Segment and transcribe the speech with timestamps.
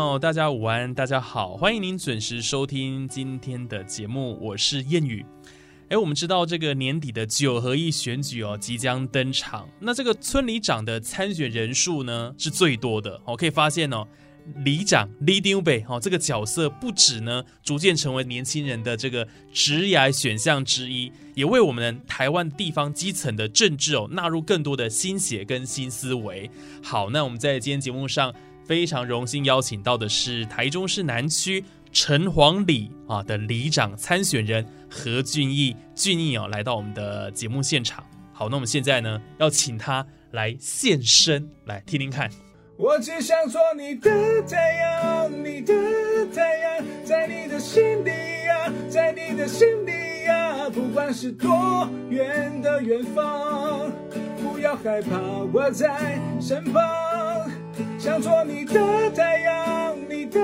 [0.00, 5.24] 友，大家午安，大家好，欢迎您准时收听今天的节目，我是谚语。
[5.88, 14.06] 哎，我们知道这个年底的九合一选举哦即将登场，那这个村里长的参选人数呢是最多的哦，可以发现哦，
[14.64, 26.50] 里长 leading bay 哦这个角色不止呢逐渐成为年轻人的这个职涯选项之一，也为我们台湾地方基层的政治哦纳入更多的新血跟新思维。
[26.82, 28.32] 好，那我们在今天节目上。
[28.70, 38.06] 非常荣幸邀请到的是台中市南区城隍里啊的里长参选人何俊义，俊义哦来到我们的节目现场。
[38.32, 42.30] 好，那我们现在呢要请他来现身，来听听看。
[42.76, 44.08] 我只想做你的
[44.42, 45.74] 太阳，你的
[46.32, 48.10] 太阳，在你的心底
[48.46, 49.90] 呀，在你的心底
[50.26, 53.90] 呀，不管是多远的远方，
[54.40, 55.18] 不要害怕，
[55.52, 56.80] 我在身旁。
[57.98, 60.40] 想做你的太阳，你的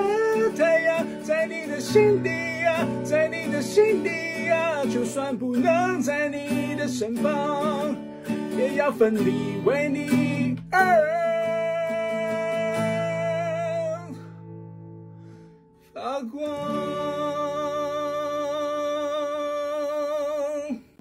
[0.57, 2.29] 太阳，在你的心底
[2.63, 4.11] 呀，在你的心底
[4.47, 7.95] 呀，就算不能在你的身旁，
[8.57, 10.81] 也要奋力为你而
[15.93, 16.43] 发光。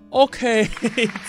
[0.09, 0.69] OK，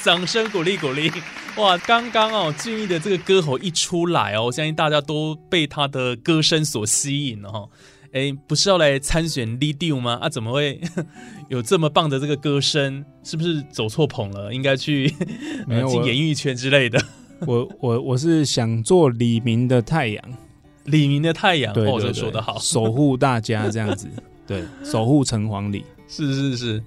[0.02, 1.10] 掌声鼓励鼓励！
[1.56, 7.68] 哇，刚刚哦，俊逸的这个歌喉一出来哦，我相信大家都被他的歌声所吸引哦。
[8.12, 10.18] 哎，不是要来参选 leader 吗？
[10.20, 10.78] 啊，怎么会
[11.48, 13.02] 有这么棒的这个歌声？
[13.24, 14.52] 是不是走错棚了？
[14.52, 15.08] 应该去
[15.88, 17.02] 进演艺圈之类的。
[17.46, 20.22] 我我我是想做李明的太阳，
[20.84, 24.08] 李明的太阳，哦，这说的好，守护大家这样子，
[24.46, 26.82] 对，守护城隍里，是是是。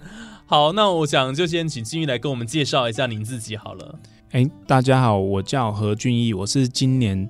[0.46, 4.00] 好，那我想就先请俊逸来跟我们介绍一下您自己好了。
[4.32, 7.28] 哎，大家好，我叫何俊义，我是今年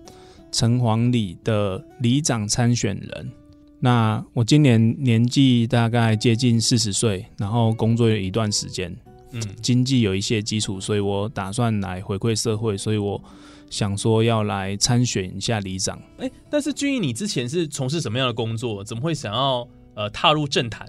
[0.51, 3.31] 城隍里的里长参选人。
[3.79, 8.93] 那我今年年纪大概接近四十岁，然后工作有一段时间，
[9.31, 13.23] 嗯，经济有一些基础，所以我打算来回馈社会，所以我
[13.69, 15.97] 想说要来参选一下里长。
[16.17, 18.83] 哎，但是俊义，你之前是从事什么样的工作？
[18.83, 20.85] 怎么会想要呃踏入政坛？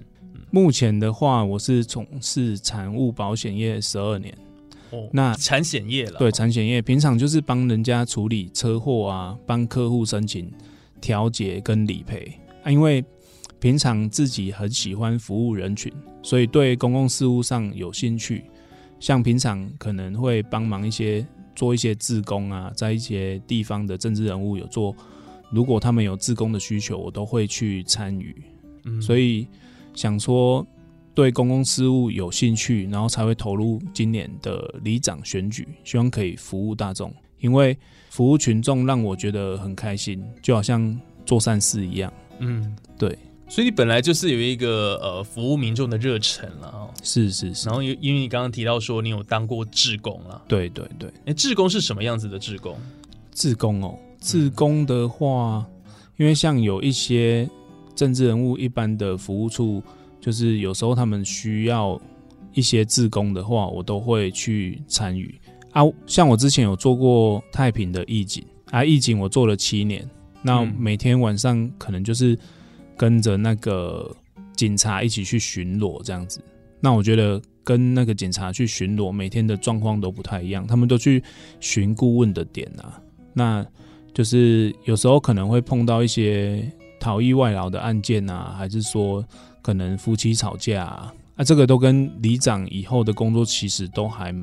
[0.51, 4.37] 目前的话，我是从事产物保险业十二年。
[4.91, 6.19] 哦，那产险业了。
[6.19, 10.51] 对，产险业平常就是帮人家处理车祸啊，帮客户申请
[11.01, 12.71] 调解跟理赔啊。
[12.71, 13.05] 因为
[13.59, 15.93] 平常自己很喜欢服务人群，
[16.23, 18.45] 所以对公共事务上有兴趣。
[18.99, 24.95] 像平常可能会帮忙一些做一些志工啊，在一些地方的政治人物有做，
[25.51, 28.37] 如果他们有志工的需求，我都会去参与。
[28.85, 29.47] 嗯，所以。
[29.93, 30.65] 想说
[31.15, 37.13] 对公共事务有兴趣，然后才会投入今年的里长选举，希望可以服务大众。
[37.41, 37.77] 因为
[38.11, 42.13] 服务群众让我觉得很开心，就好像做善事一样。
[42.39, 43.19] 嗯，对。
[43.49, 46.89] 所以你本来就是有一个呃服务民众的热忱了。
[47.03, 47.67] 是是是。
[47.67, 50.43] 然后因因为你刚刚提到说你有当过志工了。
[50.47, 51.11] 对对对。
[51.27, 52.77] 哎，志工是什么样子的志工？
[53.33, 55.67] 志工哦，志工的话，
[56.17, 57.49] 因为像有一些。
[57.97, 59.83] 政治人物一般的服务处，
[60.21, 62.01] 就是有时候他们需要
[62.53, 65.35] 一些自工的话，我都会去参与
[65.73, 65.83] 啊。
[66.07, 70.09] 像我之前有做过太平的义警啊，义警我做了七年，
[70.43, 72.39] 那每天晚上可能就是
[72.97, 74.15] 跟着那个
[74.55, 76.41] 警察一起去巡逻这样子。
[76.81, 81.23] 那我觉得跟那个警察去巡逻，每天的状况都不太一样，他们都去
[81.61, 83.01] 寻顾问的点啊，
[83.33, 83.67] 那
[84.13, 86.71] 就是有时候可能会碰到一些。
[87.03, 89.25] 逃逸外劳的案件啊，还是说
[89.63, 94.35] 可能夫妻吵架啊，啊，这个都跟里长以后的工作其实都还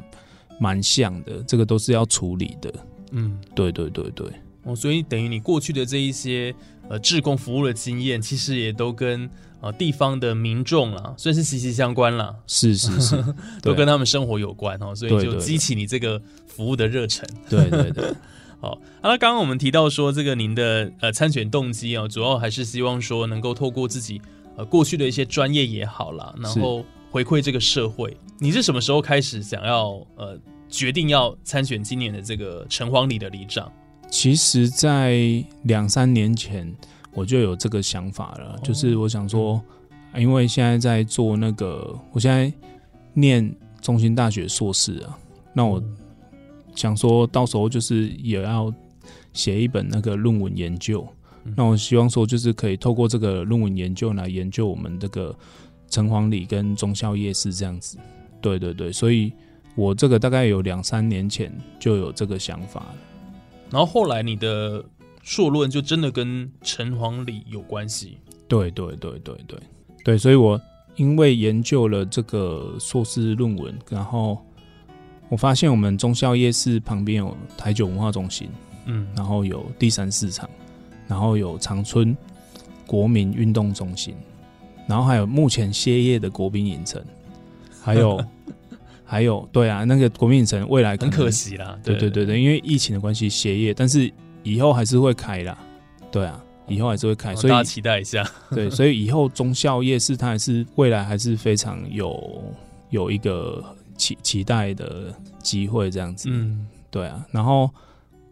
[0.60, 2.74] 蛮像的，这个都是要处理的。
[3.12, 4.28] 嗯，对对对对。
[4.64, 6.54] 哦，所以等于你过去的这一些
[6.90, 9.30] 呃志工服务的经验，其实也都跟
[9.62, 12.36] 呃地方的民众啊，算是息息相关了。
[12.48, 13.24] 是是是，
[13.64, 17.26] 都跟他们生活有关哦，所以就激起你这个服务的热忱。
[17.50, 18.14] 对对对。
[18.60, 24.22] 哦， 啊那刚刚我们提到说，这个您的呃参选动机啊，主要还是希望说能够透过自己
[24.58, 28.18] 呃过去的一些专业也好啦，然后回馈这个社会。
[28.40, 30.38] 你是什么时候开始想要呃
[30.68, 33.72] 决定要参选今年的这个城隍里的里长？
[34.10, 36.74] 其实，在两三年前
[37.14, 39.62] 我就有这个想法了，就是我想说，
[40.16, 42.52] 因为现在在做那个，我现在
[43.14, 45.18] 念中心大学硕士啊，
[45.54, 45.84] 那我
[46.74, 48.74] 想说到时候就是也要
[49.34, 51.06] 写一本那个论文研究，
[51.56, 55.36] 那我希望说就是可以透过这个论文研究来研究我们这个
[55.90, 57.98] 城隍里跟忠孝夜市这样子。
[58.42, 59.32] 对对对，所以
[59.76, 62.96] 我这个大概有两三年前就有这个想法了。
[63.70, 64.84] 然后后来你的
[65.24, 68.18] 硕论就真的跟城隍里有关系。
[68.48, 69.60] 对对对对对
[70.04, 70.60] 对，所以我
[70.96, 74.38] 因为研究了这个硕士论文，然后
[75.28, 78.50] 我发现我们忠孝夜市旁边有台酒文化中心，
[78.86, 80.50] 嗯，然后有第三市场，
[81.08, 82.16] 然后有长春
[82.86, 84.16] 国民运动中心，
[84.88, 87.02] 然后还有目前歇业的国宾影城，
[87.82, 88.26] 还有
[89.04, 91.78] 还有对啊，那个国民影城未来可很可惜啦。
[91.84, 94.12] 对对对对，因为疫情的关系歇业，但是
[94.44, 95.58] 以后还是会开啦。
[96.12, 98.30] 对啊，以后还是会开，所以哦大家期待一下。
[98.52, 102.44] 对，所以以后中校夜市它还是未来还是非常有
[102.90, 103.64] 有一个
[103.98, 106.30] 期期待的机会这样子。
[106.32, 107.70] 嗯，对啊，然后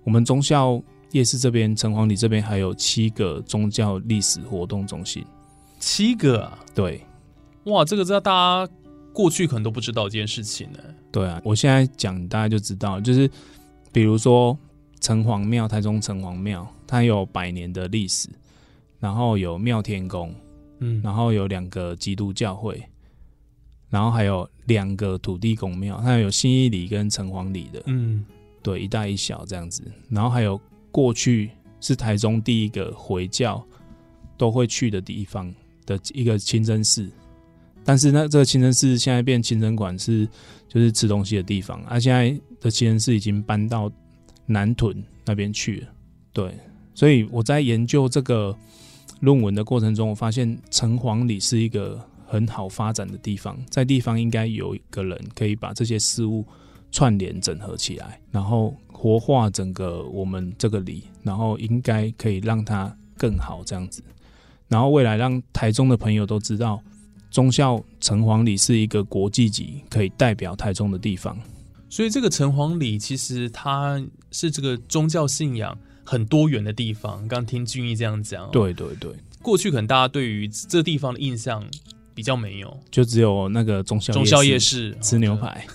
[0.04, 0.82] 我们中校
[1.16, 5.26] 夜市这边城隍里这边还有七个宗教历史活动中心。
[5.80, 7.00] 七个啊，对
[7.64, 8.74] 哇，这个知道大家
[9.14, 10.80] 过去可能都不知道这件事情呢。
[11.14, 13.32] 对啊，我现在讲大家就知道，就是
[13.94, 14.58] 比如说
[15.00, 18.28] 城隍庙，台中城隍庙，它有百年的历史，
[19.00, 20.36] 然后有庙天宫，
[20.80, 22.84] 嗯，然后有两个基督教会，
[23.90, 28.26] 然后还有两个土地公庙，它有新义里跟城隍里的，嗯，
[28.62, 29.82] 对，一大一小这样子。
[30.10, 30.60] 然后还有
[30.96, 31.50] 过去
[31.82, 33.62] 是台中第一个回教
[34.38, 35.54] 都会去的地方
[35.86, 37.12] 的一个清真寺，
[37.84, 40.26] 但是那这个清真寺现在变清真馆是
[40.70, 43.92] 就是吃东西的地方，啊，现在的清真寺已经搬到
[44.46, 45.88] 南屯那边去了，
[46.32, 46.58] 对，
[46.94, 48.58] 所以我在研究这个
[49.20, 56.46] 论文的过程中，我发现城隍里是一个很好发展的地方，在地方应该有一个人可以把这些事物
[56.90, 58.74] 串联整合起来，然后
[59.06, 64.04] 活化整个我们这个里，然后应该可以让它更好这样子，
[64.68, 66.82] 然后未来让台中的朋友都知道，
[67.30, 71.38] 忠孝城隍里是一个国际级可以代表台中的地方。
[71.88, 77.28] 所以这个城隍里其实它是这个宗教信仰很多元的地方。
[77.28, 81.64] 刚听俊逸这样讲、哦，，对对对，过去可能大家对于这地方的印象
[82.16, 85.68] 比较没有，就只有那个中宵中宵夜市市吃牛，排，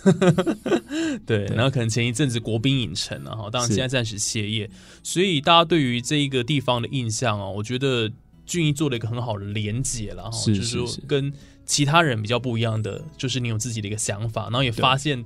[1.26, 3.74] 对，然后可能前一阵子国宾影城啊，哈，当然是。
[3.74, 4.68] 现在暂时歇业，
[5.02, 8.10] 所以大家对于这一个地方的印象啊，我觉得
[8.46, 11.32] 俊逸做了一个很好的连结了就是说跟
[11.66, 15.24] 其他人比较不一样的，就是你有自己的一个想法，然后也对发现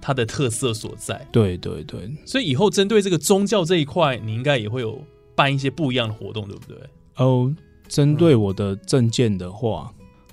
[0.00, 1.26] 它的特色所在。
[1.32, 5.04] 对对对，所以以后针对这个宗教这一块，你应该也会有
[5.34, 6.78] 办一些不一样的活动，对不对？
[7.16, 7.54] 哦，
[7.88, 9.92] 针对我的证件的话，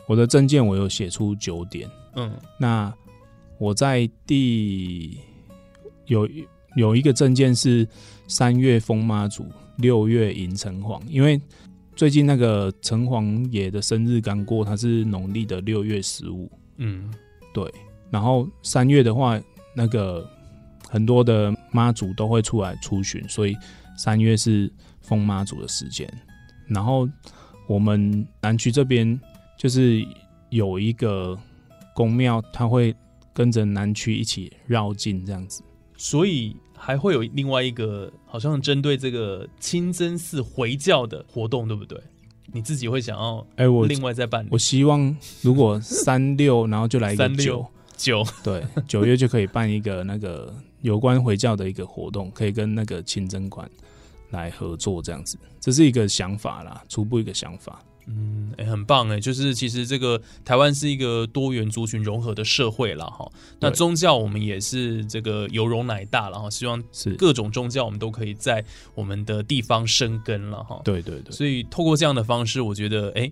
[0.10, 1.88] 我的证件我有写出九点。
[2.16, 2.92] 嗯那
[3.60, 5.16] 我在第
[6.08, 6.28] 有
[6.76, 7.88] 有一个证件是
[8.28, 9.46] 三月封妈祖，
[9.78, 11.40] 六月迎城隍，因为
[11.96, 17.14] 最近那个城隍爷的生日刚过，他是农历的六月十五，嗯
[17.54, 17.72] 对。
[18.10, 19.40] 然后三月的话，
[19.76, 20.28] 那个
[20.90, 23.56] 很多的妈祖都会出来出巡，所以
[23.96, 26.12] 三月是封妈祖的时间。
[26.68, 27.08] 然后
[27.68, 29.20] 我们南区这边
[29.60, 30.08] 就是
[30.50, 31.38] 有一个
[31.94, 32.96] 宫庙，它会
[33.34, 35.62] 跟着南区一起绕境这样子。
[35.98, 42.02] 所以还会有另外一个，好像针对这个清真寺回教的活动，对不对？
[42.54, 47.46] 你自己会想要哎、我另外再办我希望如果三六，然后就来一个三六
[47.98, 53.70] 九，九对，九月就可以办一个那个有关回教的一个活动，可以跟那个清真馆
[54.30, 57.84] 来合作这样子，这是一个想法啦，初步一个想法。
[58.12, 63.06] 嗯，哎、很棒哎，就是其实这个台湾是一个多元族群融合的社会了。
[63.06, 63.32] 哈。
[63.60, 70.82] 那宗教我们也是这个由容乃大了哈，希望是，各种宗教我们都可以在我们的地方生根了哈。
[70.84, 73.32] 对对对，所以透过这样的方式，我觉得哎、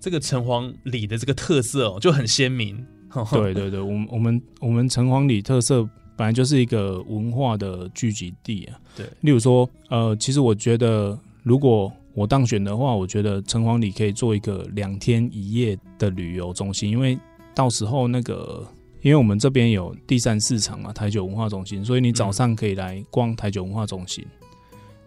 [0.00, 2.84] 这个城隍里的这个特色哦就很鲜明。
[3.30, 8.76] 对对对，我们我们我们城隍里特色本来就是一个文化的聚集地啊。
[8.96, 17.18] 对例如说，呃，其实我觉得，如果我当选的话，我觉得城隍里可以做一个两天一夜的旅游中心，因为
[17.54, 18.66] 到时候那个，
[19.02, 24.24] 因为我们这边有第三市场嘛，台九文化中心，所以你早上可以来逛台九文化中心，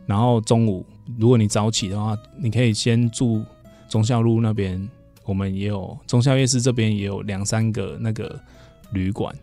[0.05, 0.85] 然后中午
[1.17, 3.43] 如果你早起的话，你可以先住
[3.87, 4.87] 忠孝路那边，
[5.25, 8.39] 我们也有忠孝夜市这边也有两三个那个
[8.93, 9.35] 旅馆，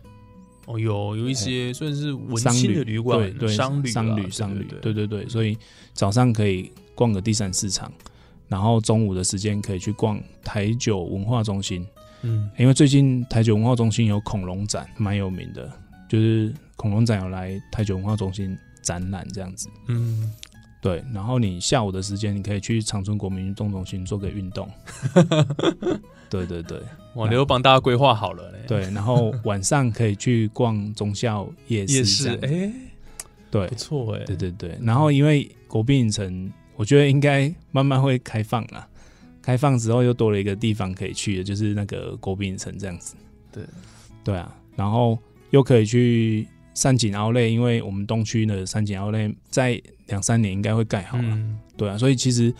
[0.67, 5.57] 哦，有有一些算是文商青的旅旅馆，对对，商旅，商旅商旅，对对对对，所以
[5.91, 7.91] 早上可以逛个第三市场，
[8.47, 11.85] 然后中午的时间可以去逛台九文化中心，
[12.23, 15.71] 嗯因为最近台九文化中心有恐龙展，蛮有名的，
[16.09, 19.69] 就是恐龙展有来台九文化中心展览这样子。
[19.87, 20.33] 嗯，
[20.81, 24.67] 对，然后你下午的时间，你可以去长春国民运动中心做个运动。
[26.29, 26.81] 对对对
[27.15, 31.93] 哇，你都帮大家规划好了嘞，对，然后晚上可以去逛中校夜市。
[31.93, 32.71] 夜市，哎，
[33.49, 34.77] 对不错哎，对对对。
[34.81, 38.87] 然后因为国宾影城，我觉得应该慢慢会开放啦。
[39.41, 43.15] 开放之后又多了一个地方可以去的，就是那个国宾影城这样子。
[43.51, 43.63] 对
[44.23, 45.17] 对啊，然后
[45.49, 51.23] 又可以去三井奥莱，因为我们东区的三井奥莱在两三年应该会盖好了。
[51.25, 52.53] 嗯对啊，所以其实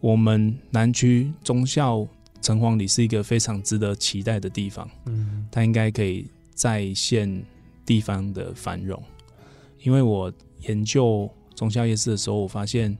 [0.00, 2.06] 我们南区忠孝
[2.40, 7.44] 城隍里是一个非常值得期待的地方，嗯它应该可以再现
[7.84, 9.00] 地方的繁荣。
[9.82, 10.32] 因为我
[10.66, 12.96] 研究中孝夜市的时候，我发现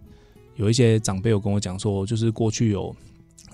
[0.60, 2.94] 有一些长辈有跟我讲说，就是过去有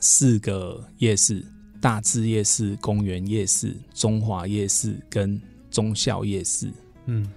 [0.01, 1.41] 四个夜市：
[1.81, 6.69] 大智夜市、公园夜市、中华夜市跟忠孝夜市。
[7.05, 7.31] 嗯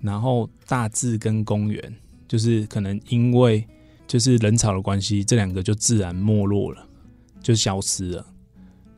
[0.00, 1.94] 然后大智跟公园，
[2.26, 3.64] 就是可能因为
[4.08, 6.84] 就是人潮的关系，这两个就自然没落了，
[7.40, 8.26] 就消失了。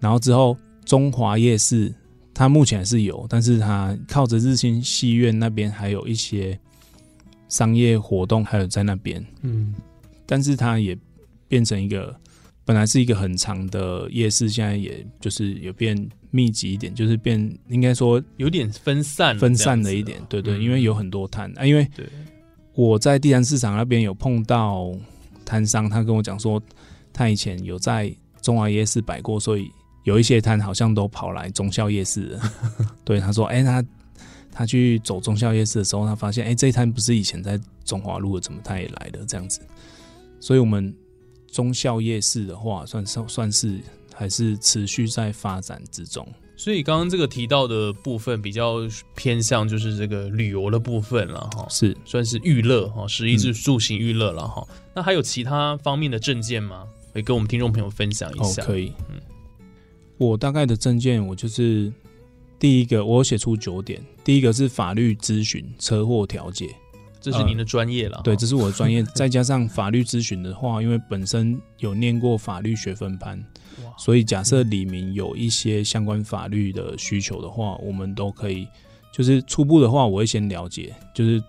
[0.00, 1.94] 然后之后中华夜市，
[2.32, 6.58] 它目前还是有，但是它靠着日新戏院那边还有一些
[7.50, 9.74] 商业活动，还有在那边，嗯
[10.26, 10.96] 但是它也
[11.48, 12.14] 变成一个
[12.64, 15.96] 本来是一个很长的夜市，现在也就是有变
[16.30, 21.88] 密集一点，就是变应该说有点分散分散了一点，对对，嗯因为有很多摊啊，因为
[22.74, 24.92] 我在第三市场那边有碰到
[25.44, 26.60] 摊商，他跟我讲说，
[27.12, 28.12] 他以前有在
[28.42, 29.70] 中华夜市摆过，所以
[30.02, 32.52] 有一些摊好像都跑来中校夜市了。
[33.04, 33.84] 对，他说，哎、他
[34.50, 39.60] 他去走中校夜市的时候，他发现，哎、这一摊不是以前在中华路的，怎么他也来了这样子？
[40.44, 40.94] 所以，我们
[41.50, 43.80] 中孝夜市的话，算是算是
[44.14, 46.28] 还是持续在发展之中。
[46.54, 48.80] 所以刚刚这个提到的部分比较
[49.16, 54.68] 偏向就是这个旅游的部分了哈，是，算是娱乐哈，食衣住行娱乐了哈。
[54.94, 56.84] 那还有其他方面的证件吗？
[57.14, 58.62] 可以跟我们听众朋友分享一哦，下。
[58.62, 58.92] 可以。
[59.08, 59.18] 嗯
[60.18, 61.90] 我大概的证件，我就是
[62.58, 64.04] 第一个，我有写出九点。
[64.22, 66.68] 第一个是法律咨询、车祸调解，
[67.24, 68.22] 这是您的专业了哈。
[68.22, 69.02] 对，这是我的专业。
[69.16, 73.42] 再加上法律咨询的话，因为本身有念过法律学分班，
[73.96, 78.68] 所以假设李明有一些相关法律的需求的话，我们都可以。
[79.10, 81.42] 就是初步的话，我会先了解，就是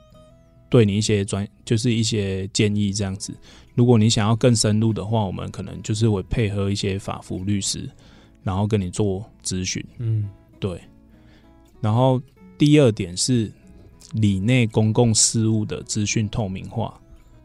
[0.69, 3.35] 对你一些专，就是一些建议这样子。
[3.73, 7.89] 如果你想要更深入的话，我们可能就是会配合一些法服律师，
[8.43, 9.83] 然后跟你做咨询。
[9.97, 10.29] 嗯
[10.59, 10.79] 对，
[11.81, 12.21] 然后
[12.57, 13.51] 第二点是
[14.15, 16.97] 里内公共事务的资讯透明化，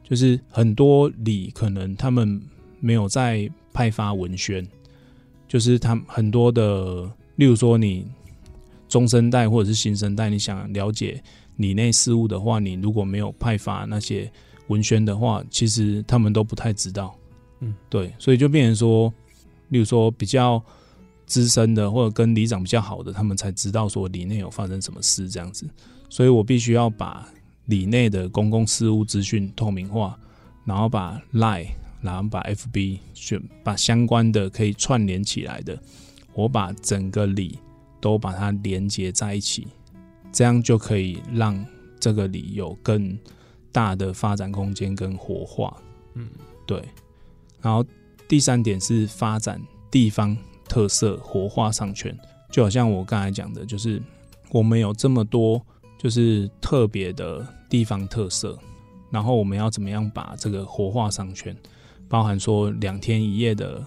[0.04, 2.40] 就是很多里可能他们
[2.78, 4.66] 没有在派发文宣，
[5.48, 8.06] 就是他很多的，例如说你
[8.88, 11.22] 中生代或者是新生代，你想了解
[11.56, 14.30] 里内事务的话，你如果没有派发那些
[14.68, 17.14] 文宣的话，其实他们都不太知道。
[17.60, 19.12] 嗯，对，所以就变成说，
[19.68, 20.62] 例如说比较
[21.26, 25.68] 资深的或者跟里长比较好的，他们才知道说里内有发生什么事这样子。
[26.11, 27.26] 所以我必须要把
[27.67, 30.19] 里内的公共事务资讯透明化，
[30.64, 31.69] 然后把 Line，
[32.02, 35.81] 然后把 FB 选，把相关的可以串联起来的，
[36.35, 37.59] 我把整个里
[38.00, 39.69] 都把它连接在一起，
[40.33, 41.64] 这样就可以让
[42.00, 43.17] 这个里有更
[43.71, 45.76] 大的发展空间跟活化。
[46.14, 46.29] 嗯，
[46.67, 46.83] 对。
[47.62, 47.85] 然后
[48.26, 50.37] 第三点是发展地方
[50.67, 52.19] 特色，活化商圈。
[52.50, 54.02] 就好像我刚才讲的，就是
[54.50, 55.64] 我们有这么多
[56.02, 58.59] 就是特别的地方特色，
[59.11, 61.54] 然后我们要怎么样把这个活化商圈，
[62.09, 63.85] 包含说两天一夜的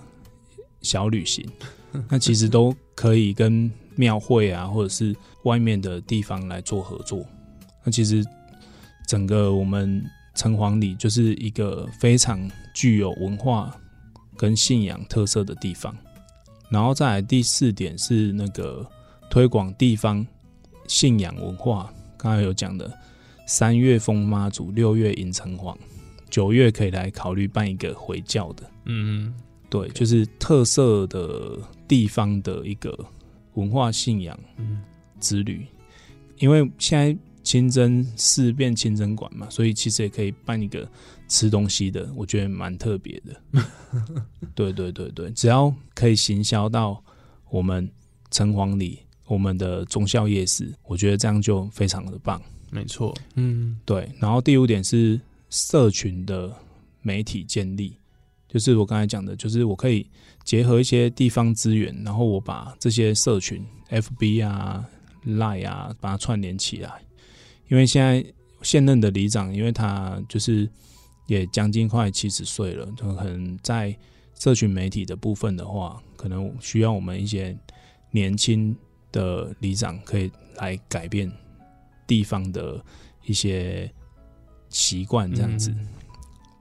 [0.82, 1.43] 小旅行，
[2.08, 5.15] 那其实都可以跟庙会啊，或者是
[5.46, 7.25] 外面的地方来做合作。
[7.84, 8.24] 那其实
[9.08, 10.05] 整个我们
[10.36, 13.75] 城隍里就是一个非常具有文化
[14.38, 15.96] 跟信仰特色的地方。
[16.70, 18.88] 然后再来第四点是那个
[19.32, 20.25] 推广地方
[20.88, 21.93] 信仰文化，
[22.24, 22.89] 刚才有讲的，
[23.46, 25.75] 三月封妈祖，六月迎城隍，
[26.30, 29.34] 九月可以来考虑办一个回教的，嗯
[29.70, 32.98] 对，就是特色的地方的一个
[33.56, 34.82] 文化信仰嗯
[35.20, 35.68] 之旅。
[36.38, 40.89] 因为现在清真寺变清真馆嘛，所以其实也可以办一个
[41.27, 43.63] 吃东西的，我觉得蛮特别的。
[44.56, 47.03] 对对对对，只要可以行销到
[47.50, 47.92] 我们
[48.32, 52.42] 城隍里我们的忠孝夜市，我觉得这样就非常的棒。
[52.70, 56.51] 没错，嗯，对，然后第五点是社群的
[57.01, 57.98] 媒体建立，
[58.48, 60.10] 就是我刚才讲的，就是我可以
[60.44, 64.84] 结合一些地方资源，然后我把这些社群，FB 啊、
[65.25, 66.92] Line 啊，把它串联起来。
[67.70, 68.25] 因为现在
[68.62, 70.68] 现任的里长，因为他就是
[71.27, 73.96] 也将近快七十岁了，就可能在
[74.39, 77.56] 社群媒体的部分的话，可能需要我们一些
[78.12, 78.75] 年轻
[79.13, 81.32] 的里长可以来改变
[82.05, 82.84] 地方的
[83.24, 83.89] 一些
[84.67, 85.70] 习惯，这样子。
[85.70, 85.88] 嗯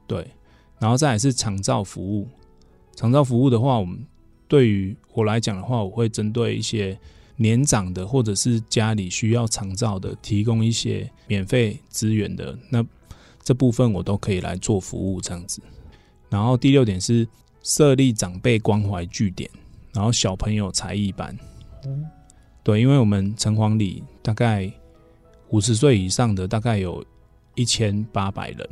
[0.06, 0.30] 对，
[0.78, 2.28] 然后再来是长照服务。
[2.94, 4.04] 长照服务的话，我们
[4.46, 6.98] 对于我来讲的话，我会针对一些
[7.36, 12.84] 年长的或者是家里需要长照的，提供一些免费资源的，那
[13.42, 15.62] 这部分我都可以来做服务这样子。
[16.28, 17.26] 然后第六点是
[17.62, 19.48] 设立长辈关怀据点，
[19.94, 21.34] 然后小朋友才艺班。
[22.62, 24.70] 对，因为我们城隍里大概
[25.48, 27.04] 五十岁以上的大概有
[27.54, 28.70] 一千八百人，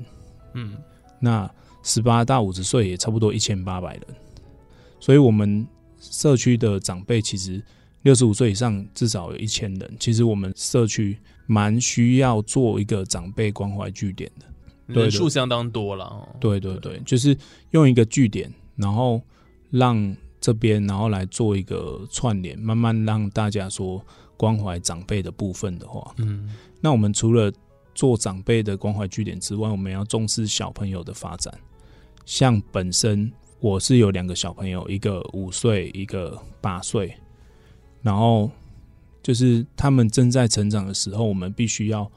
[0.55, 0.77] 嗯，
[1.19, 1.51] 那
[1.83, 4.03] 十八到五十岁也差不多一千八百人，
[4.99, 5.67] 所以我们
[5.99, 7.63] 社区的长辈其实
[8.03, 9.97] 六十五岁以上至少有一千人。
[9.99, 14.47] 其实我们社区蛮需要做一个长辈关怀据点的。
[14.95, 16.29] 对人数相当多了哦。
[16.41, 17.37] 对对对，就是
[17.71, 19.21] 用一个据点，然后
[19.71, 24.05] 让这边然后来做一个串联，慢慢让大家说
[24.37, 27.53] 关怀长辈的部分的话，嗯那我们除了
[27.95, 31.53] 做长辈的关怀据点之外，我们要重视小朋友的发展。
[32.25, 37.15] 像本身我是有两个小朋友，一个五岁，一个八岁，
[38.01, 38.51] 然后
[39.23, 42.11] 就是他们正在成长的时候，我们必须要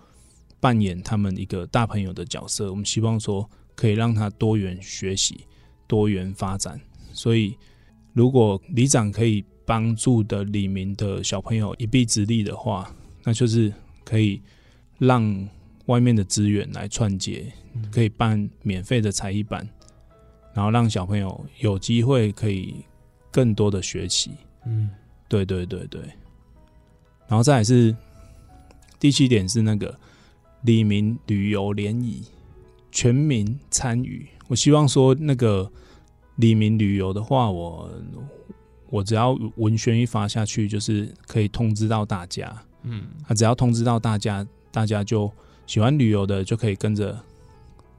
[0.61, 2.69] 扮演他们一个大朋友的角色。
[2.69, 5.45] 我们希望说可以让他多元学习、
[5.87, 6.79] 多元发展。
[7.11, 7.57] 所以，
[8.13, 13.73] 如果里长可以帮助的李明的小朋友一臂之力的话，那就是
[14.05, 14.41] 可以
[14.99, 15.47] 让
[15.87, 17.51] 外面的资源来串接，
[17.91, 19.67] 可以办免费的才艺班，
[20.53, 22.75] 然后让小朋友有机会可以
[23.31, 24.31] 更多的学习。
[24.65, 24.89] 嗯
[25.27, 26.01] 对对对对，
[27.27, 27.95] 然后再来是
[28.99, 29.97] 第七点是那个
[30.61, 32.23] 李明旅游联谊，
[32.91, 34.27] 全民参与。
[34.47, 35.71] 我希望说那个
[36.37, 37.89] 李明旅游的话，我
[38.89, 42.55] 我只要文宣一发下去，就是可以通知到大家。
[42.83, 43.05] 嗯。
[43.27, 45.31] 啊，只要通知到大家，大家就
[45.65, 47.17] 喜欢旅游的就可以跟着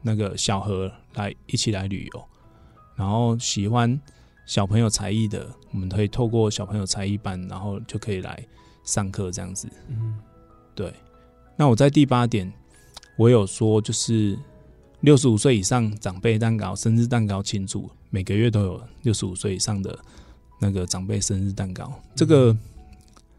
[0.03, 2.25] 那个小何来一起来旅游，
[2.97, 4.01] 然后喜欢
[4.47, 8.45] 小朋友才艺的，我们可以透过小朋友才艺班，然后就可以来
[8.85, 9.69] 上课这样子。
[9.89, 10.19] 嗯。
[10.75, 10.93] 对，
[11.57, 12.53] 那我在第八点，
[13.17, 14.37] 我有说就是
[15.01, 19.99] 六十五岁以上长辈蛋糕、生日蛋糕庆祝，每个月都有六十五岁以上的
[20.61, 21.93] 那个长辈生日蛋糕。
[22.15, 22.57] 这个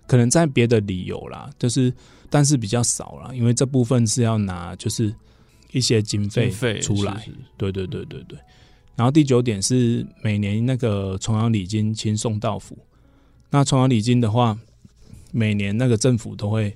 [0.06, 1.94] 可能在别的理由啦，就是
[2.30, 5.16] 但是比较少啦，因为这部分是要拿就是
[5.72, 7.18] 一些经费出来。
[7.20, 8.38] 是是对对对对对。
[8.98, 12.78] 然后第九点是每年那个重阳礼金亲送到府。
[13.52, 14.60] 那重阳礼金的话，
[15.32, 16.76] 每年那个政府都会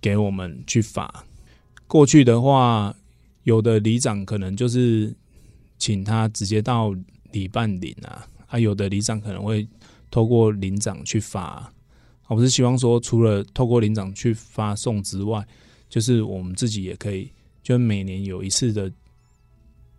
[0.00, 1.24] 给我们去发。
[1.88, 2.94] 过去的话，
[3.42, 5.12] 有的里长可能就是
[5.76, 6.94] 请他直接到
[7.38, 9.66] 里办领啊，啊，有的里长可能会
[10.10, 11.72] 透过领长去发。
[12.28, 15.46] 我是希望说，除了透过领长去发送之外，
[15.88, 17.30] 就是我们自己也可以，
[17.62, 18.90] 就每年有一次的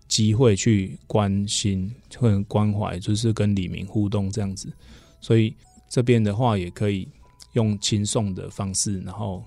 [0.09, 4.67] 机会去关心或者关怀，就是跟李明互动这样子。
[5.21, 5.55] 所以
[5.89, 7.07] 这边的话，也可以
[7.53, 9.41] 用亲送的方式，然后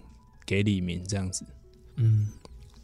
[0.47, 1.45] 给李明这样子。
[1.97, 2.29] 嗯，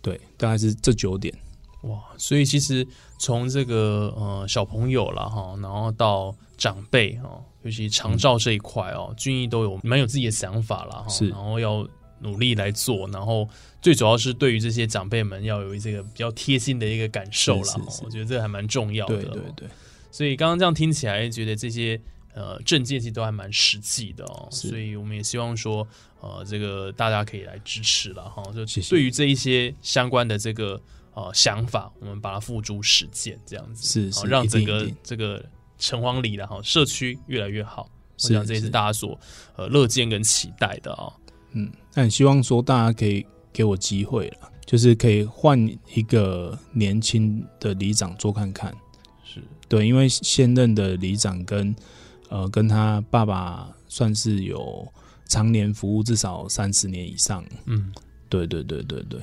[0.03, 1.35] 对，大概是这九点。
[1.83, 2.87] 哇，所以其实
[3.19, 11.87] 从这个呃小朋友了哈，然后到长辈哈，尤其长照这一块哦，俊逸都有蛮有自己的想法了哈，然后要
[12.21, 13.49] 努力来做，然后
[13.83, 19.17] 最主要是对于这些长辈们要有这个比较贴心的一个感受了是是，是我觉得这还蛮重要的。
[19.17, 19.69] 对对对，
[20.11, 22.01] 所以刚刚这样听起来，觉得这些
[22.35, 24.49] 呃证件其实都还蛮实际的哦。
[24.51, 25.87] 所以我们也希望说，
[26.21, 28.43] 呃，这个大家可以来支持了哈。
[28.53, 30.81] 就对于这一些相关的这个
[31.16, 34.12] 呃想法，我们把它付诸实践，这样子。
[34.12, 35.42] 是让整个这个
[35.79, 37.90] 城隍里的哈社区越来越好。
[38.22, 38.70] 我想这也是是。
[38.70, 39.18] 大家所
[39.57, 41.11] 呃乐见跟期待的啊、
[41.52, 45.59] 嗯，那很希望说大家可以给我机会了，就是可以换
[45.94, 48.74] 一个年轻的里长做看看。
[49.24, 49.42] 是。
[49.68, 51.74] 对，因为现任的里长跟
[52.29, 54.87] 呃跟他爸爸算是有
[55.26, 57.90] 常年服务至少三十年以上，嗯。
[58.29, 59.20] 对对对对对，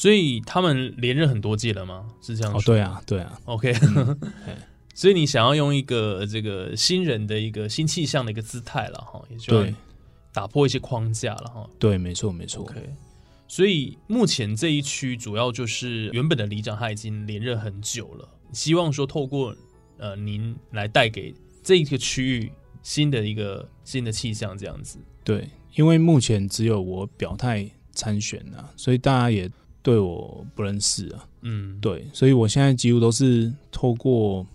[0.00, 2.08] 所以他们连任很多届了吗？
[2.22, 2.74] 是这样哦，说？
[2.74, 3.70] 对啊，对啊，OK，
[4.46, 4.56] 哎
[4.96, 9.74] 所以你想要用一个这个新人的一个新气象的一个姿态了哈，也就对
[10.32, 11.68] 打破一些框架了哈。
[11.78, 12.62] 对，没错没错。
[12.62, 12.80] OK，
[13.46, 19.54] 所以目前这一区主要就是原本的里长他已经连任很久了，希望说透过
[19.98, 22.50] 呃您来带给这一个区域
[22.82, 24.98] 新的一个新的气象这样子。
[25.22, 29.50] 对，因为目前只有我表态参选啊，所以大家也
[29.82, 31.26] 对我不认识啊。
[31.42, 34.46] 嗯，对，所以我现在几乎都是透过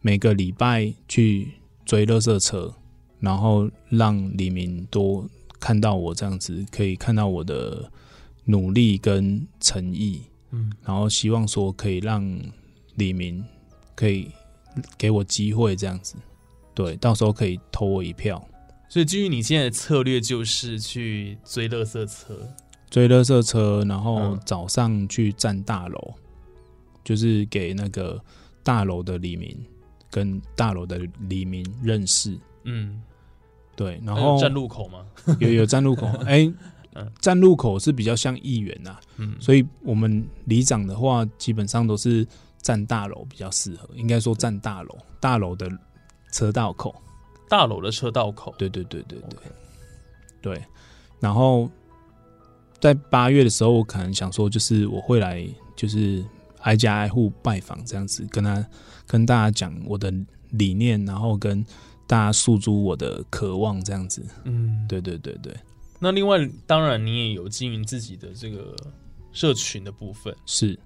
[0.00, 1.52] 每个礼拜去
[1.84, 2.74] 追垃圾车，
[3.20, 5.28] 然后让李明多
[5.60, 7.90] 看到我这样子，可以看到我的
[8.44, 12.40] 努力跟诚意，嗯，然后希望说可以让
[12.94, 13.44] 李明
[13.94, 14.30] 可以
[14.96, 16.14] 给我机会这样子，
[16.74, 18.42] 对，到时候可以投我一票。
[18.88, 22.48] 所以基于你现在的策略就是去追垃圾车，
[22.90, 24.40] 追垃圾车，然后嗯。
[24.44, 26.14] 早上去站大楼，
[27.04, 28.20] 就是给那个
[28.62, 29.56] 大楼的黎明
[30.10, 32.38] 跟大楼的黎明认识。
[32.64, 33.02] 嗯，
[33.76, 35.04] 对，然后站路口吗，
[35.38, 36.50] 有有站路口， 哎、
[36.94, 37.10] 嗯。
[37.20, 42.26] 站路口是比较像议员呐、嗯，所以我们里长的话，基本上都是
[42.60, 45.70] 站大楼比较适合，应该说站大楼，大楼的
[46.32, 46.94] 车道口。
[47.48, 49.38] 大楼的车道口，对对对对对。
[50.42, 50.62] 对，
[51.20, 51.70] 然后
[52.80, 56.24] 在八月的时候，我可能想说，就是我会来，就是
[56.60, 58.64] 挨家挨户拜访这样子，跟他
[59.06, 60.12] 跟大家讲我的
[60.50, 61.64] 理念，然后跟
[62.06, 64.24] 大家诉诸我的渴望这样子。
[64.44, 65.54] 嗯，对对对对，
[65.98, 68.74] 那另外，当然你也有经营自己的这个
[69.32, 70.78] 社群的部分，是，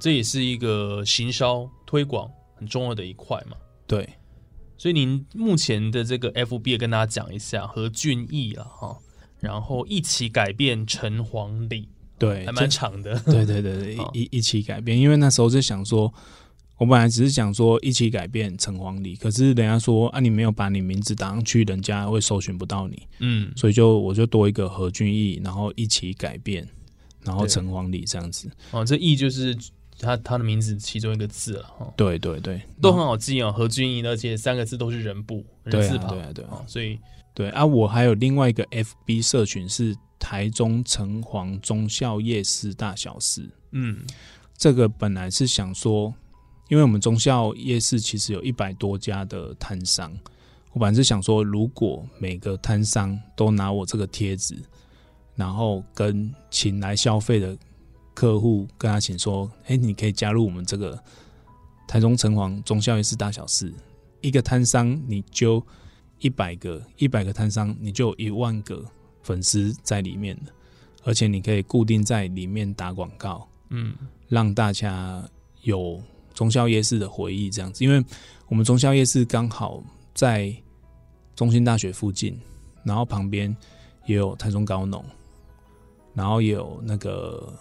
[0.00, 3.56] 这也是一个行销推广很重要的一块嘛。
[3.86, 4.08] 对。
[4.80, 8.96] 所以您目前的这个 FB 也跟大家讲一下何俊义啊哈，
[9.40, 13.18] 然后一起改变城隍里，对，还蛮这长的。
[13.20, 16.12] 对对对对， 一一一起改变，因为那时候就想说。
[16.78, 23.02] 我本来只是想说一起改变城隍里，可是人家说啊，你没有把你名字打上去，人家会搜寻不到你。
[23.18, 26.64] 嗯，所以就我就多一个何俊义，然后一起改变，
[27.24, 28.48] 然后对城隍里这样子。
[28.70, 29.58] 哦，这义就是
[29.98, 33.50] 他他的名字其中一个字了哈，对对对，都很好记哦。
[33.50, 36.96] 何俊义，而且三个字都是人部人对啊字旁，对啊对啊哦所以
[37.38, 37.64] 对啊。
[37.64, 44.00] 我还有另外一个 FB 社群是台中城隍中校夜市大小事，嗯
[44.56, 46.12] 这个本来是想说，
[46.68, 50.12] 因为我们中校夜市其实有一百多家的摊商，
[50.72, 54.56] 我本来是想说，如果每个摊商都拿我这个贴纸，
[55.36, 57.56] 然后跟请来消费的
[58.14, 61.00] 客户跟他请说，哎、你可以加入我们这个
[61.86, 63.72] 台中城隍中校夜市大小事，
[64.20, 65.64] 一个摊商你就
[66.20, 68.84] 一百个，一百个摊商你就有一万个
[69.22, 70.52] 粉丝在里面了，
[71.04, 73.46] 而且你可以固定在里面打广告。
[73.70, 73.94] 嗯
[74.28, 75.22] 让大家
[75.62, 76.02] 有
[76.34, 77.84] 中校夜市的回忆，这样子。
[77.84, 78.04] 因为
[78.48, 79.82] 我们中校夜市刚好
[80.14, 80.54] 在
[81.34, 82.38] 中心大学附近，
[82.82, 83.54] 然后旁边
[84.06, 85.04] 也有台中高农，
[86.14, 87.52] 然后也有那个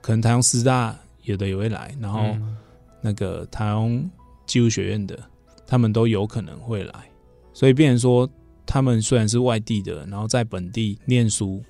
[0.00, 2.56] 可能台中师大有的也会来，然后嗯
[3.00, 4.08] 那个台中
[4.46, 5.18] 技术学院的，
[5.66, 7.10] 他们都有可能会来，
[7.56, 8.28] 所以变成说
[8.66, 11.64] 他们虽然是外地的，然后在本地念书，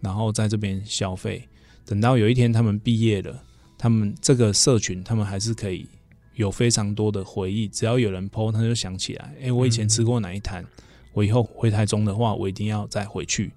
[0.00, 1.48] 然后在这边消费，
[1.84, 3.40] 等到有一天他们毕业了，
[3.78, 5.86] 他们这个社群他们还是可以
[6.34, 10.64] 有非常多的回忆，只要有人 PO，他就想起来，哎、我以前吃过哪一摊，
[11.12, 13.52] 我以后回台中的话，我一定要再回去，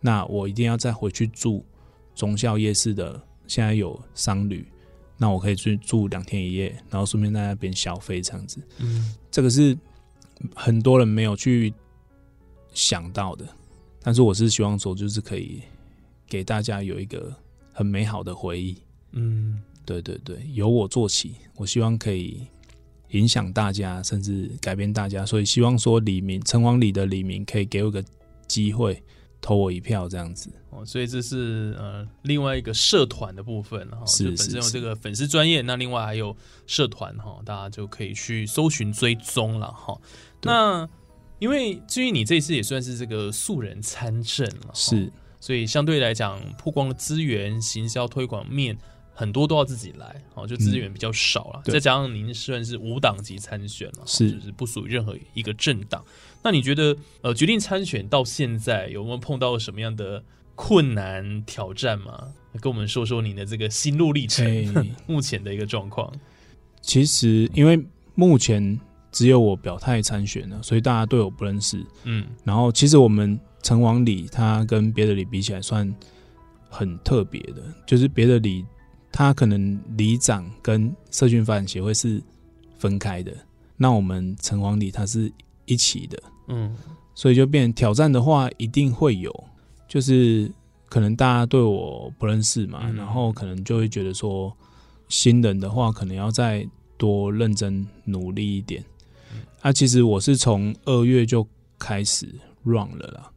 [0.00, 1.62] 那我一定要再回去住
[2.14, 4.66] 中校夜市的，现在有商旅。
[5.20, 8.62] 那我可以去住两天一夜，然后顺便在那边消费这样子。
[8.78, 9.76] 嗯这个是
[10.54, 11.72] 很多人没有去
[12.72, 13.46] 想到的，
[14.02, 15.62] 但是我是希望说，就是可以
[16.26, 17.34] 给大家有一个
[17.72, 18.76] 很美好的回忆。
[19.12, 22.46] 嗯对对对，由我做起，我希望可以
[23.12, 25.24] 影响大家，甚至改变大家。
[25.24, 28.04] 所以希望说李明城隍里的李明可以给我个
[28.46, 29.02] 机会，
[29.40, 30.50] 投我一票这样子。
[30.68, 39.98] 哦，所以这是呃另外一个社团的部分哈，是就本身有这个粉丝专业，那另外还有社团哈，大家就可以去搜寻追踪了哈。
[40.27, 40.88] 对那
[41.38, 48.76] 因为至于你这次也算是这个素人参政了，是，所以相对来讲，曝光的资源、行销推广面
[49.14, 51.62] 很多都要自己来，哦，就资源比较少了。
[51.64, 56.04] 嗯再加上您算是无党籍参选了，是就是不属于任何一个政党。
[56.42, 60.22] 那你觉得，呃，决定参选到现在有没有碰到什么样的
[60.54, 62.32] 困难挑战吗？
[62.60, 66.12] 跟我们说说你的这个心路历程，哎 目前的一个状况。
[66.80, 68.80] 其实因为目前
[69.18, 71.84] 只有我表态参选了，所以大家对我不认识。
[72.04, 75.92] 嗯然后其实我们城隍里它跟别的里比起来算
[76.68, 78.64] 很特别的，就是别的里
[79.10, 82.22] 他可能里长跟社区发展协会是
[82.78, 83.32] 分开的，
[83.76, 85.32] 那我们城隍里它是
[85.64, 86.76] 一起的，嗯
[87.12, 89.44] 所以就变挑战的话一定会有，
[89.88, 90.48] 就是
[90.88, 94.56] 可能大家对我不认识嘛，嗯然后可能就会觉得说
[95.08, 96.64] 新人的话可能要再
[96.96, 98.84] 多认真努力一点。
[99.68, 101.46] 啊，其实我是从二月就
[101.78, 102.26] 开始
[102.64, 103.30] run 了啦，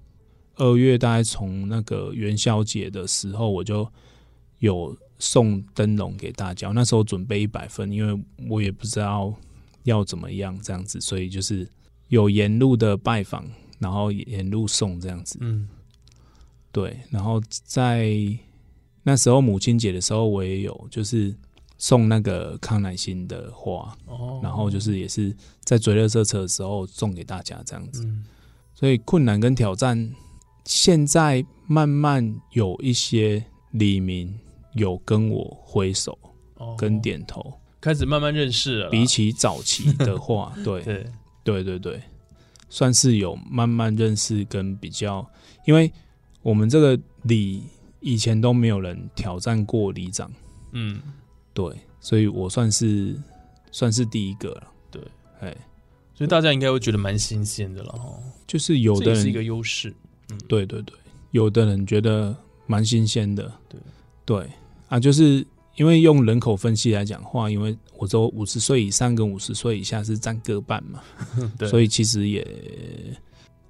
[0.56, 3.86] 二月大概从那个元宵节的时候我就
[4.60, 9.34] 有送灯笼给大家，那时候准备一百份，因为我也不知道
[9.84, 11.67] 要怎么样这样子，所以就是
[12.08, 13.46] 有沿路的拜访，
[13.80, 15.38] 然后沿路送这样子。
[15.41, 15.67] 嗯
[16.72, 18.15] 对，然后在
[19.04, 21.36] 那时候母亲节的时候，我也有就是
[21.82, 28.04] 送那个康乃馨的花，哦，然后就是也是在追热色车的时候送给大家这样子。
[28.06, 28.24] 嗯。
[28.76, 30.13] 所以困难跟挑战，
[30.63, 34.39] 现在慢慢有一些李明
[34.76, 36.15] 有跟我挥手
[36.58, 36.76] 哦。
[36.78, 40.84] 跟点头，开始慢慢认识了，比起早期的话， 对。
[40.84, 41.06] 对。
[41.44, 42.00] 对对对，
[42.70, 45.28] 算是有慢慢认识跟比较，
[45.65, 45.91] 因为
[46.44, 47.63] 我们这个里
[48.00, 50.32] 以前都没有人挑战过里长，
[50.74, 51.02] 嗯
[51.54, 53.16] 对，所以我算是
[53.72, 54.68] 算是第一个了。
[54.90, 55.02] 对，
[55.40, 55.56] 哎，
[56.14, 59.94] 所以大家应该会觉得蛮新鲜的了哈，就是有的人是一个优势，
[60.30, 60.38] 嗯。
[60.48, 60.96] 对对对，
[61.32, 62.36] 有的人觉得
[62.68, 63.80] 蛮新鲜的，对。
[64.26, 64.50] 对。
[64.90, 65.46] 啊，就是
[65.78, 71.02] 因为用人口分析来讲话，因为我说五十岁以上跟五十岁以下是占各半嘛，
[71.58, 72.46] 对，所以以其实也，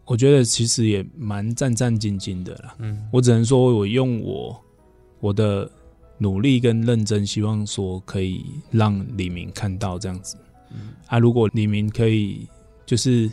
[0.05, 2.75] 我觉得其实也蛮战战兢兢的啦。
[2.79, 3.07] 嗯。
[3.11, 4.59] 我只能说我用我
[5.19, 5.71] 我的
[6.21, 10.37] 努力跟认真，希望说可以让李明看到这样子。
[10.71, 12.47] 嗯啊，如果李明可以
[12.85, 13.27] 就是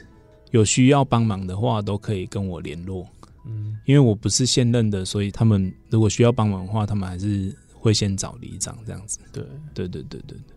[0.53, 3.07] 有需要帮忙的话，都可以跟我联络。
[3.44, 9.18] 嗯因为我不是现任的，所以他们如果需要帮忙的话，他们还是会先找里长这样子。
[9.35, 9.44] 对。
[9.74, 10.57] 对对对对对，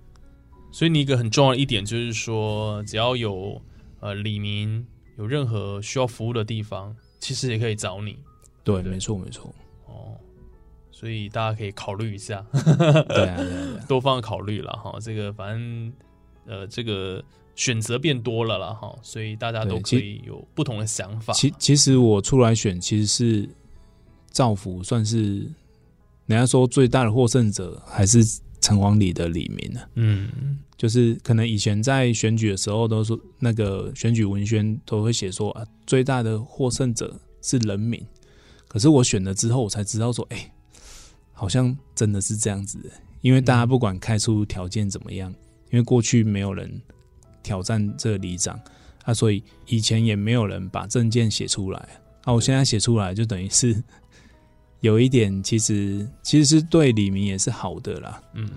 [0.71, 3.61] 所以你一个很重要的一点就是说，只要有
[3.99, 8.17] 呃李明有任何需要服务的地方，其实也可以找你
[8.63, 9.53] 对，对没错没错，
[9.85, 10.15] 哦。
[11.01, 13.43] 所以大家可以考虑一下，对啊
[13.87, 14.99] 多方的考虑了哈。
[15.01, 15.91] 这个反正
[16.45, 17.23] 呃，这个
[17.55, 21.33] 选择变多了了哈，所以大家都可以有不同的想法。
[21.33, 23.49] 其其实我出来选其实是
[24.29, 25.39] 造福，算是
[26.27, 28.23] 人家说最大的获胜者还是
[28.59, 38.03] 城隍里的李明呢、嗯就是可能以前在选举的时候都说那个选举文宣都会写说啊，最大的获胜者是人民。
[38.67, 40.51] 可是我选了之后，我才知道说，哎、
[41.41, 42.89] 好像真的是这样子的。
[43.21, 45.33] 因为大家不管开出条件怎么样，
[45.71, 46.79] 因为过去没有人
[47.41, 48.59] 挑战这个里长
[49.05, 51.79] 啊，所以以前也没有人把证件写出来
[52.25, 52.31] 啊。
[52.31, 53.83] 我现在写出来，就等于是
[54.81, 58.21] 有一点，其实其实是对李明也是好的啦。
[58.35, 58.47] 嗯，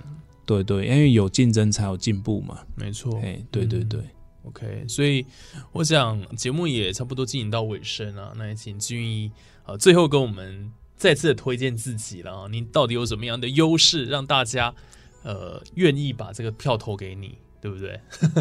[0.44, 2.58] 对对，因为有竞争才有进步嘛。
[2.74, 3.18] 没错。
[3.22, 4.00] 哎，对对对
[4.44, 5.24] ，OK，所以
[5.72, 9.32] 我想节目也差不多进行到尾声了，那也请俊逸
[9.64, 14.74] 呃最后跟我们再次的推荐自己了啊，你到底有什么样的优势，让大家
[15.22, 18.00] 呃愿意把这个票投给你，对不对？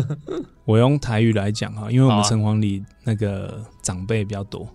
[0.65, 4.67] 我用台语来讲哈，因为我们城隍里那个长辈比较多。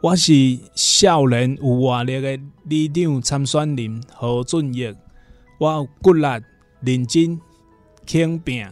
[0.00, 0.32] 我是
[0.74, 4.92] 少年有活力的里长参选人何俊业，
[5.58, 6.26] 我有骨力、
[6.80, 7.40] 认真、
[8.04, 8.66] 肯拼，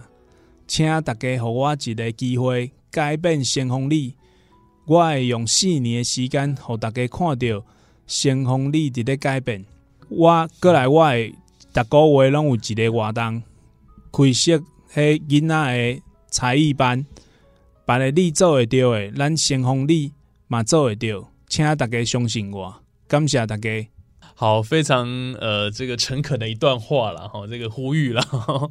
[0.66, 4.16] 请大家给我一个机会改变成功里。
[4.86, 7.64] 我会用四年的时间，让大家看到
[8.10, 9.64] 先锋力伫咧改变。
[10.08, 11.32] 我过来，我诶
[11.72, 13.40] 逐个月拢有一个活动，
[14.10, 14.56] 开设
[14.92, 17.06] 迄囡仔诶才艺班，
[17.86, 20.12] 别个你做会到诶，咱先锋力
[20.48, 22.74] 嘛做会到，请大家相信我，
[23.06, 23.88] 感谢大家。
[24.40, 28.22] 好，非常呃这个诚恳的一段话了哈，这个呼吁了，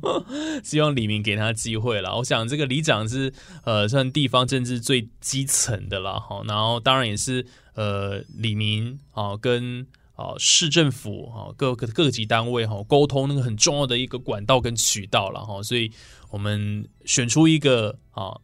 [0.65, 2.17] 希望李明给他机会了。
[2.17, 3.32] 我想这个里长是
[3.65, 15.91] 呃算地方政治最基层的了哈，然后当然也是呃李明啊跟啊市政府啊各个各级单位哈沟通那个很重要的一个管道跟渠道了哈，所以
[16.32, 18.36] 我们选出一个啊。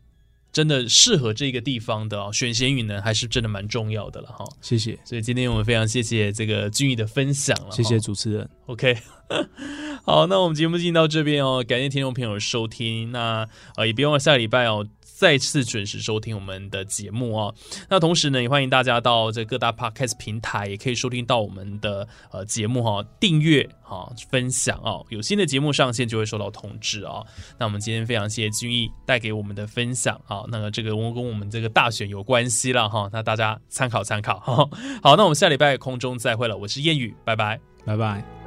[0.56, 4.46] 真的适合这个地方的啊，选贤与能还是真的蛮重要的了哈。
[4.62, 8.50] 谢谢，所以今天我们非常谢谢这个俊逸的分享了，谢谢主持人。
[8.68, 8.98] OK，
[10.06, 13.12] 好，那我们节目进行到这边哦，感谢听众朋友的收听。
[13.12, 14.88] 那呃，也别忘了下礼拜哦，
[15.18, 17.56] 再次准时收听我们的节目哦。
[17.90, 25.06] 那同时呢，也欢迎大家到这各大 podcast 平台，也可以收听到我们的呃节目哈、订阅哈、分享哦。
[25.10, 27.26] 有新的节目上线就会收到通知哦。
[27.58, 34.70] 那我们今天非常谢谢君毅带给我们的分享啊，那个这个我跟我们这个大选有关系了哈，那大家参考参考哈。
[35.02, 37.60] 好，那我们下礼拜空中再会了，我是谚语，拜拜。
[37.86, 38.45] 拜拜。